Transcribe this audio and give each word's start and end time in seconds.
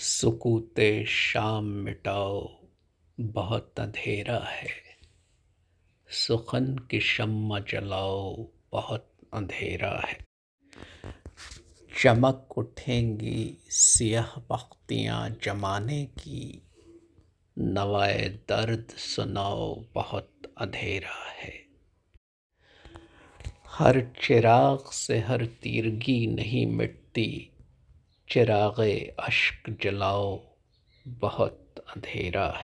सुकूते 0.00 1.04
शाम 1.04 1.64
मिटाओ, 1.64 2.60
बहुत 3.20 3.80
अंधेरा 3.80 4.38
है। 4.38 4.68
सुखन 6.10 6.78
की 6.90 7.00
शम्मा 7.00 7.58
जलाओ, 7.60 8.48
बहुत 8.72 9.12
अंधेरा 9.34 10.04
है। 10.06 10.18
चमक 12.02 12.58
उठेंगी 12.58 13.58
सियाह 13.70 14.40
बख्तियाँ 14.40 15.30
जमाने 15.42 16.04
की, 16.04 16.62
नवाए 17.58 18.28
दर्द 18.28 18.88
सुनाओ, 18.88 19.84
बहुत 19.94 20.32
अंधेरा 20.58 21.32
है। 21.32 21.66
हर 23.66 24.00
चिराग 24.00 24.90
से 24.90 25.18
हर 25.18 25.46
तीरगी 25.46 26.26
नहीं 26.26 26.66
मिटती 26.66 27.50
चिराग 28.30 28.80
अश्क 29.20 29.76
जलाओ, 29.82 30.40
बहुत 31.08 31.74
अंधेरा 31.78 32.46
है। 32.46 32.62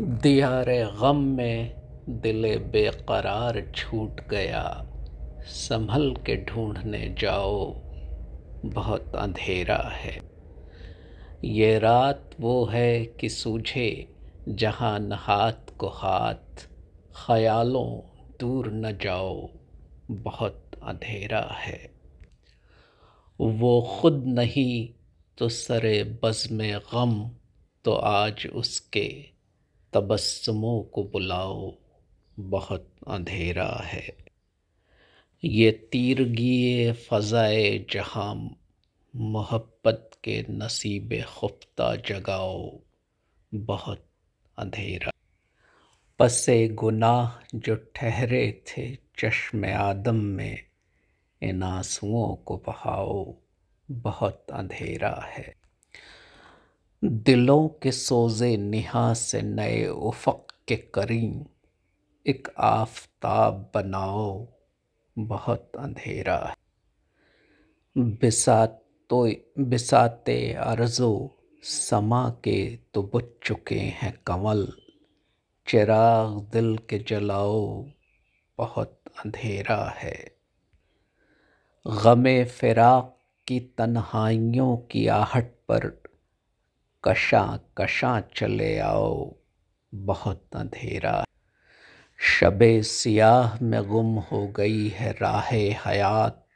दियार 0.00 0.66
गम 1.00 1.16
में 1.16 1.74
दिल 2.08 2.58
बेकरार 2.58 3.72
छूट 3.74 4.28
गया, 4.28 4.86
संभल 5.40 6.14
के 6.26 6.44
ढूँढने 6.44 7.14
जाओ, 7.18 7.74
बहुत 8.64 9.16
अंधेरा 9.16 9.90
है। 9.92 10.20
ये 11.44 11.78
रात 11.78 12.30
वो 12.40 12.64
है 12.64 13.04
कि 13.04 13.28
सूझे, 13.28 14.14
जहाँ 14.48 14.98
न 14.98 15.12
हाथ 15.12 15.76
को 15.78 15.88
हाथ, 15.88 16.68
ख्यालों 17.26 18.00
दूर 18.40 18.72
न 18.72 18.98
जाओ, 19.02 19.50
बहुत 20.10 20.70
अंधेरा 20.82 21.48
है। 21.52 21.95
वो 23.40 23.80
खुद 23.90 24.24
नहीं 24.28 24.88
तो 25.38 25.48
सरे 25.48 26.02
बज़्म 26.22 26.64
गम 26.92 27.30
तो 27.84 27.92
आज 27.92 28.46
उसके 28.46 29.08
तबस्सुमों 29.92 30.80
को 30.84 31.02
बुलाओ, 31.04 31.72
बहुत 32.38 32.88
अंधेरा 33.08 33.68
है। 33.84 34.06
ये 35.42 35.70
तीरगी 35.92 36.92
फ़ज़ाए 36.92 37.86
जहाँ 37.92 38.34
मोहब्बत 39.14 40.10
के 40.24 40.44
नसीब 40.50 41.14
खुफ्ता 41.28 41.94
जगाओ, 41.96 42.80
बहुत 43.52 44.04
अंधेरा। 44.58 45.10
पसे 46.20 46.66
गुनाह 46.68 47.58
जो 47.58 47.74
ठहरे 47.94 48.62
थे 48.68 48.94
चश्म 49.18 49.72
आदम 49.74 50.16
में 50.16 50.58
इन 51.42 51.62
आंसुओं 51.62 52.34
को 52.36 52.56
बहाओ, 52.56 53.34
बहुत 53.90 54.46
अंधेरा 54.52 55.22
है। 55.22 55.56
दिलों 57.04 57.68
के 57.68 57.92
सोजे 57.92 58.56
निहा 58.56 59.14
से 59.14 59.42
नए 59.42 59.86
उफ़क 59.86 60.46
के 60.68 60.76
करीम 60.76 61.44
एक 62.26 62.48
आफताब 62.58 63.72
बनाओ, 63.74 64.48
बहुत 65.18 65.72
अंधेरा 65.78 66.36
है। 66.36 66.54
बिसात 67.98 68.82
तो 69.10 69.32
बिसाते 69.58 70.52
अर्ज़ो, 70.52 71.36
समा 71.62 72.30
के 72.30 72.76
तो 72.76 73.02
बुझ 73.02 73.24
चुके 73.42 73.78
हैं 73.78 74.20
कमल 74.26 74.72
चिराग 75.66 76.40
दिल 76.52 76.78
के 76.78 76.98
जलाओ, 76.98 77.84
बहुत 78.58 79.00
अंधेरा 79.18 79.84
है। 79.96 80.35
गमे 81.88 82.44
फ़िराक़ 82.44 83.04
की 83.48 83.60
तन्हाइयों 83.60 84.76
की 84.76 85.06
आहट 85.06 85.44
पर 85.44 86.02
कशां 87.04 87.58
कशां 87.78 88.20
चले 88.36 88.78
आओ, 88.78 89.34
बहुत 89.94 90.44
अंधेरा। 90.56 91.24
शबे 92.18 92.82
सियाह 92.82 93.58
में 93.62 93.88
गुम 93.88 94.18
हो 94.18 94.48
गई 94.48 94.88
है 94.88 95.12
राह 95.12 95.48
हयात, 95.50 96.46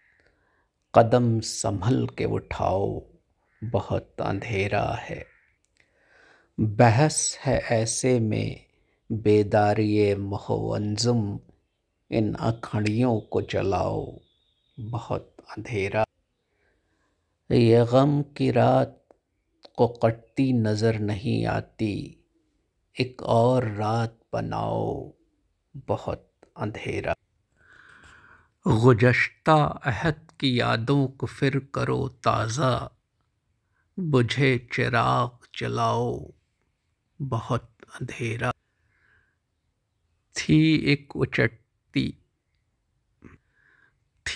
कदम 0.94 1.40
संभल 1.40 2.08
के 2.18 2.24
उठाओ, 2.24 3.02
बहुत 3.64 4.14
अंधेरा 4.20 4.98
है। 5.00 5.26
बहस 6.60 7.38
है 7.40 7.58
ऐसे 7.58 8.20
में 8.20 8.64
बेदारी 9.12 10.14
मोहवंजुम 10.14 11.40
इन 12.10 12.34
अखड़ियों 12.34 13.20
को 13.20 13.42
जलाओ। 13.42 14.18
बहुत 14.80 15.36
अंधेरा। 15.50 16.04
ये 17.50 17.86
गम 17.92 18.22
की 18.22 18.50
रात 18.50 19.04
को 19.76 19.88
कटती 19.88 20.52
नज़र 20.52 20.98
नहीं 20.98 21.46
आती। 21.46 22.24
एक 23.00 23.22
और 23.22 23.68
रात 23.68 24.18
बनाओ, 24.32 25.12
बहुत 25.76 26.30
अंधेरा। 26.56 27.14
गुजश्ता 28.66 29.64
अहद 29.64 30.28
की 30.40 30.60
यादों 30.60 31.06
को 31.06 31.26
फिर 31.26 31.58
करो 31.74 32.08
ताज़ा। 32.08 32.90
बुझे 34.00 34.68
चिराग 34.72 35.38
जलाओ, 35.58 36.32
बहुत 37.22 37.70
अंधेरा। 38.00 38.52
थी 40.36 40.76
एक 40.76 41.16
उचटती 41.16 42.19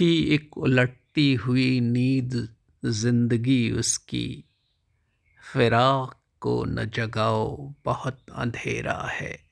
थी 0.01 0.35
एक 0.35 0.59
उलटती 0.59 1.35
हुई 1.35 1.81
नींद 1.81 2.49
ज़िंदगी 2.85 3.71
उसकी। 3.71 4.45
फिराक 5.53 6.21
को 6.41 6.65
न 6.65 6.85
जगाओ 6.85 7.75
बहुत 7.85 8.19
अंधेरा 8.33 9.09
है। 9.13 9.44